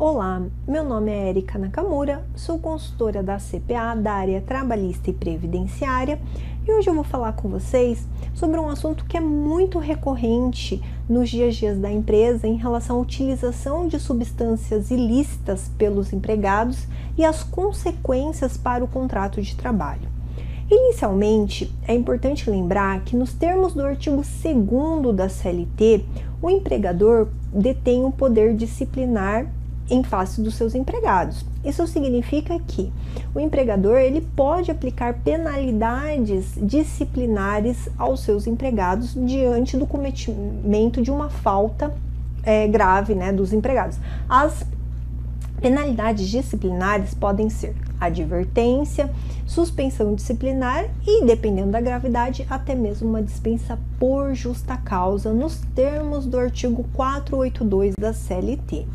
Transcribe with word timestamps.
Olá, 0.00 0.40
meu 0.64 0.84
nome 0.84 1.10
é 1.10 1.28
Erika 1.28 1.58
Nakamura, 1.58 2.24
sou 2.36 2.56
consultora 2.56 3.20
da 3.20 3.38
CPA 3.38 3.96
da 4.00 4.12
área 4.12 4.40
trabalhista 4.40 5.10
e 5.10 5.12
previdenciária 5.12 6.20
e 6.64 6.70
hoje 6.70 6.88
eu 6.88 6.94
vou 6.94 7.02
falar 7.02 7.32
com 7.32 7.48
vocês 7.48 8.06
sobre 8.32 8.60
um 8.60 8.68
assunto 8.68 9.04
que 9.06 9.16
é 9.16 9.20
muito 9.20 9.80
recorrente 9.80 10.80
nos 11.08 11.28
dias 11.28 11.48
a 11.48 11.58
dias 11.58 11.78
da 11.78 11.90
empresa 11.90 12.46
em 12.46 12.54
relação 12.54 12.94
à 12.94 13.00
utilização 13.00 13.88
de 13.88 13.98
substâncias 13.98 14.92
ilícitas 14.92 15.68
pelos 15.76 16.12
empregados 16.12 16.86
e 17.16 17.24
as 17.24 17.42
consequências 17.42 18.56
para 18.56 18.84
o 18.84 18.88
contrato 18.88 19.42
de 19.42 19.56
trabalho. 19.56 20.08
Inicialmente, 20.70 21.74
é 21.88 21.94
importante 21.94 22.48
lembrar 22.48 23.02
que, 23.02 23.16
nos 23.16 23.32
termos 23.32 23.74
do 23.74 23.82
artigo 23.84 24.22
2 24.22 25.16
da 25.16 25.28
CLT, 25.28 26.04
o 26.40 26.48
empregador 26.48 27.26
detém 27.52 28.04
o 28.04 28.12
poder 28.12 28.54
disciplinar 28.54 29.50
em 29.90 30.02
face 30.02 30.40
dos 30.40 30.54
seus 30.54 30.74
empregados. 30.74 31.44
Isso 31.64 31.86
significa 31.86 32.58
que 32.66 32.92
o 33.34 33.40
empregador 33.40 33.98
ele 33.98 34.20
pode 34.20 34.70
aplicar 34.70 35.14
penalidades 35.14 36.54
disciplinares 36.60 37.88
aos 37.98 38.20
seus 38.20 38.46
empregados 38.46 39.14
diante 39.14 39.76
do 39.76 39.86
cometimento 39.86 41.02
de 41.02 41.10
uma 41.10 41.28
falta 41.28 41.94
é, 42.42 42.66
grave 42.68 43.14
né, 43.14 43.32
dos 43.32 43.52
empregados. 43.52 43.98
As 44.28 44.64
penalidades 45.60 46.28
disciplinares 46.28 47.14
podem 47.14 47.50
ser 47.50 47.74
advertência, 48.00 49.10
suspensão 49.44 50.14
disciplinar 50.14 50.84
e, 51.04 51.24
dependendo 51.24 51.72
da 51.72 51.80
gravidade, 51.80 52.46
até 52.48 52.76
mesmo 52.76 53.08
uma 53.08 53.22
dispensa 53.22 53.76
por 53.98 54.34
justa 54.34 54.76
causa, 54.76 55.32
nos 55.32 55.60
termos 55.74 56.26
do 56.26 56.38
artigo 56.38 56.84
482 56.94 57.94
da 57.98 58.12
CLT 58.12 58.86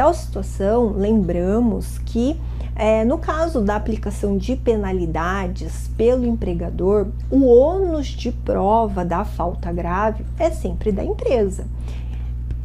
tal 0.00 0.14
situação, 0.14 0.94
lembramos 0.96 1.98
que 1.98 2.34
é, 2.74 3.04
no 3.04 3.18
caso 3.18 3.60
da 3.60 3.76
aplicação 3.76 4.38
de 4.38 4.56
penalidades 4.56 5.90
pelo 5.94 6.24
empregador, 6.24 7.08
o 7.30 7.44
ônus 7.44 8.06
de 8.06 8.32
prova 8.32 9.04
da 9.04 9.26
falta 9.26 9.70
grave 9.70 10.24
é 10.38 10.48
sempre 10.48 10.90
da 10.90 11.04
empresa. 11.04 11.66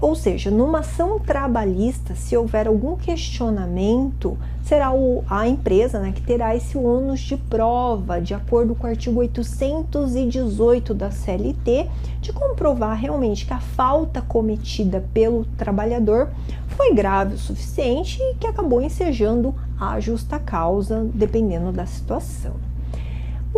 Ou 0.01 0.13
seja, 0.13 0.51
numa 0.51 0.79
ação 0.79 1.19
trabalhista, 1.19 2.15
se 2.15 2.35
houver 2.35 2.67
algum 2.67 2.97
questionamento, 2.97 4.37
será 4.63 4.93
o, 4.93 5.23
a 5.29 5.47
empresa 5.47 5.99
né, 5.99 6.11
que 6.11 6.21
terá 6.21 6.55
esse 6.55 6.77
ônus 6.77 7.21
de 7.21 7.37
prova, 7.37 8.19
de 8.19 8.33
acordo 8.33 8.75
com 8.75 8.85
o 8.85 8.89
artigo 8.89 9.19
818 9.19 10.93
da 10.93 11.11
CLT, 11.11 11.89
de 12.19 12.33
comprovar 12.33 12.99
realmente 12.99 13.45
que 13.45 13.53
a 13.53 13.59
falta 13.59 14.21
cometida 14.21 15.05
pelo 15.13 15.45
trabalhador 15.57 16.29
foi 16.67 16.93
grave 16.93 17.35
o 17.35 17.39
suficiente 17.39 18.21
e 18.21 18.35
que 18.35 18.47
acabou 18.47 18.81
ensejando 18.81 19.55
a 19.79 19.99
justa 19.99 20.37
causa, 20.39 21.07
dependendo 21.13 21.71
da 21.71 21.85
situação. 21.85 22.53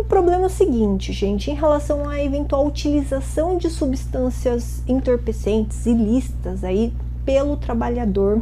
Problema 0.08 0.46
é 0.46 0.48
seguinte, 0.48 1.12
gente, 1.12 1.50
em 1.50 1.54
relação 1.54 2.08
à 2.08 2.18
eventual 2.24 2.66
utilização 2.66 3.58
de 3.58 3.68
substâncias 3.68 4.82
entorpecentes 4.88 5.84
ilícitas 5.84 6.64
aí 6.64 6.94
pelo 7.26 7.58
trabalhador 7.58 8.40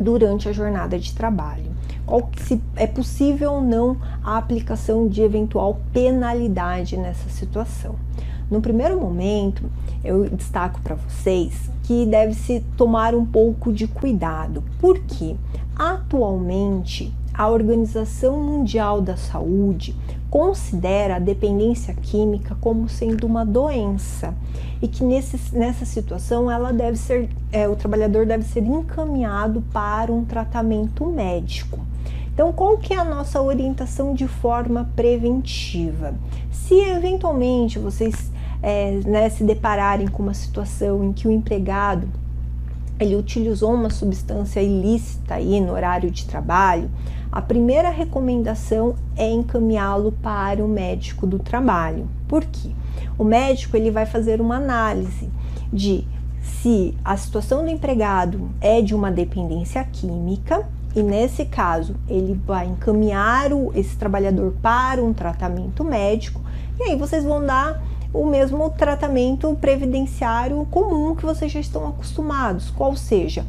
durante 0.00 0.48
a 0.48 0.52
jornada 0.52 0.96
de 0.96 1.12
trabalho. 1.12 1.72
Qual, 2.06 2.30
se 2.36 2.60
é 2.76 2.86
possível 2.86 3.54
ou 3.54 3.60
não 3.60 3.96
a 4.22 4.38
aplicação 4.38 5.08
de 5.08 5.20
eventual 5.20 5.80
penalidade 5.92 6.96
nessa 6.96 7.28
situação. 7.28 7.96
No 8.48 8.60
primeiro 8.60 9.00
momento, 9.00 9.68
eu 10.04 10.30
destaco 10.30 10.80
para 10.80 10.94
vocês 10.94 11.68
que 11.82 12.06
deve-se 12.06 12.64
tomar 12.76 13.16
um 13.16 13.26
pouco 13.26 13.72
de 13.72 13.88
cuidado, 13.88 14.62
porque 14.80 15.34
atualmente 15.76 17.12
a 17.38 17.48
Organização 17.48 18.42
Mundial 18.42 19.00
da 19.00 19.16
Saúde 19.16 19.94
considera 20.28 21.16
a 21.16 21.18
dependência 21.20 21.94
química 21.94 22.56
como 22.60 22.88
sendo 22.88 23.28
uma 23.28 23.46
doença 23.46 24.34
e 24.82 24.88
que 24.88 25.04
nesse, 25.04 25.56
nessa 25.56 25.84
situação 25.84 26.50
ela 26.50 26.72
deve 26.72 26.98
ser, 26.98 27.28
é, 27.52 27.68
o 27.68 27.76
trabalhador 27.76 28.26
deve 28.26 28.42
ser 28.42 28.64
encaminhado 28.64 29.62
para 29.72 30.12
um 30.12 30.24
tratamento 30.24 31.06
médico. 31.06 31.78
Então, 32.34 32.52
qual 32.52 32.76
que 32.76 32.92
é 32.92 32.98
a 32.98 33.04
nossa 33.04 33.40
orientação 33.40 34.14
de 34.14 34.26
forma 34.26 34.90
preventiva? 34.96 36.14
Se 36.50 36.74
eventualmente 36.74 37.78
vocês 37.78 38.32
é, 38.60 39.00
né, 39.06 39.30
se 39.30 39.44
depararem 39.44 40.08
com 40.08 40.24
uma 40.24 40.34
situação 40.34 41.04
em 41.04 41.12
que 41.12 41.28
o 41.28 41.30
empregado 41.30 42.08
ele 43.00 43.16
utilizou 43.16 43.72
uma 43.72 43.90
substância 43.90 44.60
ilícita 44.60 45.34
aí 45.34 45.60
no 45.60 45.72
horário 45.72 46.10
de 46.10 46.24
trabalho, 46.26 46.90
a 47.30 47.42
primeira 47.42 47.90
recomendação 47.90 48.94
é 49.16 49.30
encaminhá-lo 49.30 50.12
para 50.12 50.64
o 50.64 50.68
médico 50.68 51.26
do 51.26 51.38
trabalho. 51.38 52.08
Por 52.26 52.44
quê? 52.44 52.70
O 53.18 53.24
médico 53.24 53.76
ele 53.76 53.90
vai 53.90 54.06
fazer 54.06 54.40
uma 54.40 54.56
análise 54.56 55.30
de 55.72 56.06
se 56.40 56.96
a 57.04 57.16
situação 57.16 57.62
do 57.62 57.70
empregado 57.70 58.50
é 58.60 58.80
de 58.80 58.94
uma 58.94 59.10
dependência 59.10 59.84
química 59.84 60.66
e 60.96 61.02
nesse 61.02 61.44
caso 61.44 61.94
ele 62.08 62.40
vai 62.46 62.66
encaminhar 62.66 63.52
o, 63.52 63.70
esse 63.74 63.96
trabalhador 63.96 64.54
para 64.62 65.02
um 65.02 65.12
tratamento 65.12 65.84
médico 65.84 66.40
e 66.80 66.84
aí 66.84 66.96
vocês 66.96 67.24
vão 67.24 67.44
dar 67.44 67.82
o 68.12 68.24
mesmo 68.24 68.70
tratamento 68.70 69.54
previdenciário 69.60 70.66
comum 70.70 71.14
que 71.14 71.26
vocês 71.26 71.52
já 71.52 71.60
estão 71.60 71.86
acostumados, 71.86 72.70
qual 72.70 72.96
seja, 72.96 73.44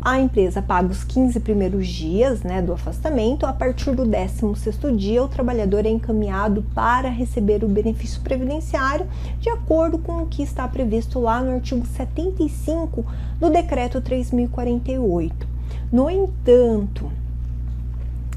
a 0.00 0.20
empresa 0.20 0.62
paga 0.62 0.92
os 0.92 1.02
15 1.02 1.40
primeiros 1.40 1.88
dias 1.88 2.42
né, 2.42 2.62
do 2.62 2.72
afastamento, 2.72 3.44
a 3.44 3.52
partir 3.52 3.90
do 3.90 4.04
16º 4.04 4.94
dia 4.94 5.20
o 5.20 5.26
trabalhador 5.26 5.84
é 5.84 5.88
encaminhado 5.88 6.64
para 6.72 7.08
receber 7.08 7.64
o 7.64 7.68
benefício 7.68 8.20
previdenciário 8.20 9.08
de 9.40 9.50
acordo 9.50 9.98
com 9.98 10.22
o 10.22 10.26
que 10.26 10.44
está 10.44 10.68
previsto 10.68 11.18
lá 11.18 11.42
no 11.42 11.56
artigo 11.56 11.84
75 11.84 13.04
do 13.40 13.50
decreto 13.50 14.00
3048. 14.00 15.48
No 15.90 16.08
entanto, 16.08 17.10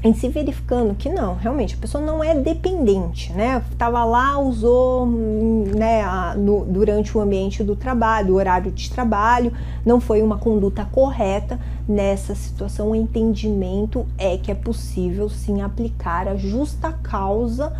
em 0.02 0.14
se 0.14 0.28
verificando 0.28 0.94
que 0.94 1.10
não, 1.10 1.34
realmente 1.34 1.74
a 1.74 1.78
pessoa 1.78 2.02
não 2.02 2.24
é 2.24 2.34
dependente, 2.34 3.32
né? 3.32 3.62
Tava 3.76 4.02
lá, 4.04 4.38
usou, 4.38 5.06
né, 5.06 6.02
a, 6.02 6.34
no, 6.34 6.64
durante 6.64 7.16
o 7.16 7.20
ambiente 7.20 7.62
do 7.62 7.76
trabalho, 7.76 8.32
o 8.32 8.36
horário 8.36 8.70
de 8.70 8.90
trabalho, 8.90 9.52
não 9.84 10.00
foi 10.00 10.22
uma 10.22 10.38
conduta 10.38 10.86
correta. 10.86 11.58
Nessa 11.86 12.34
situação, 12.34 12.90
o 12.90 12.94
entendimento 12.94 14.06
é 14.16 14.38
que 14.38 14.50
é 14.50 14.54
possível 14.54 15.28
sim 15.28 15.60
aplicar 15.60 16.28
a 16.28 16.36
justa 16.36 16.92
causa 16.92 17.72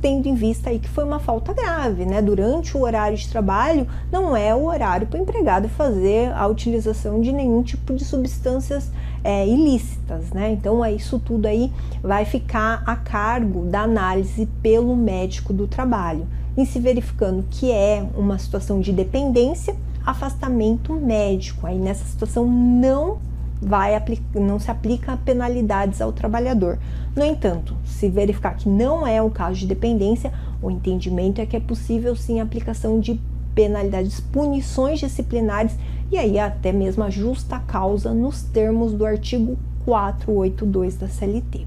tendo 0.00 0.28
em 0.28 0.34
vista 0.34 0.70
aí 0.70 0.78
que 0.78 0.88
foi 0.88 1.04
uma 1.04 1.18
falta 1.18 1.52
grave, 1.52 2.04
né? 2.04 2.22
Durante 2.22 2.76
o 2.76 2.82
horário 2.82 3.16
de 3.16 3.28
trabalho, 3.28 3.86
não 4.10 4.36
é 4.36 4.54
o 4.54 4.66
horário 4.66 5.06
para 5.06 5.18
o 5.18 5.22
empregado 5.22 5.68
fazer 5.68 6.32
a 6.32 6.46
utilização 6.46 7.20
de 7.20 7.32
nenhum 7.32 7.62
tipo 7.62 7.92
de 7.94 8.04
substâncias 8.04 8.90
é, 9.24 9.48
ilícitas, 9.48 10.30
né? 10.30 10.52
Então, 10.52 10.84
é 10.84 10.92
isso 10.92 11.18
tudo 11.18 11.46
aí 11.46 11.72
vai 12.02 12.26
ficar 12.26 12.82
a 12.86 12.94
cargo 12.94 13.64
da 13.64 13.80
análise 13.80 14.46
pelo 14.62 14.94
médico 14.94 15.52
do 15.52 15.66
trabalho. 15.66 16.26
Em 16.56 16.66
se 16.66 16.78
verificando 16.78 17.44
que 17.50 17.72
é 17.72 18.06
uma 18.14 18.38
situação 18.38 18.80
de 18.80 18.92
dependência, 18.92 19.74
afastamento 20.04 20.92
médico. 20.92 21.66
Aí 21.66 21.78
nessa 21.78 22.04
situação 22.04 22.46
não 22.46 23.18
vai 23.60 23.92
não 24.34 24.60
se 24.60 24.70
aplica 24.70 25.16
penalidades 25.16 26.00
ao 26.00 26.12
trabalhador. 26.12 26.78
No 27.16 27.24
entanto, 27.24 27.74
se 27.84 28.08
verificar 28.08 28.54
que 28.56 28.68
não 28.68 29.06
é 29.06 29.22
um 29.22 29.30
caso 29.30 29.58
de 29.58 29.66
dependência, 29.66 30.32
o 30.60 30.70
entendimento 30.70 31.40
é 31.40 31.46
que 31.46 31.56
é 31.56 31.60
possível 31.60 32.14
sim 32.14 32.40
a 32.40 32.42
aplicação 32.42 33.00
de 33.00 33.18
penalidades, 33.54 34.20
punições 34.20 35.00
disciplinares 35.00 35.76
e 36.10 36.18
aí 36.18 36.38
até 36.38 36.72
mesmo 36.72 37.02
a 37.04 37.10
justa 37.10 37.58
causa 37.60 38.12
nos 38.12 38.42
termos 38.42 38.92
do 38.92 39.04
artigo 39.06 39.58
482 39.84 40.96
da 40.96 41.08
CLT. 41.08 41.66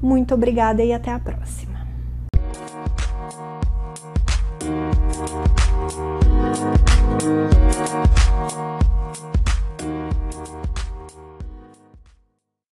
Muito 0.00 0.34
obrigada 0.34 0.82
e 0.82 0.92
até 0.92 1.12
a 1.12 1.18
próxima. 1.18 1.77